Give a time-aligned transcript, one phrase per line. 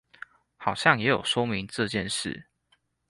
[0.57, 2.47] 好像有說明這件事